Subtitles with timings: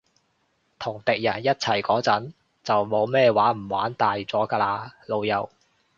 [0.79, 5.47] 同敵人一齊嗰陣，就冇咩玩唔玩大咗㗎喇，老友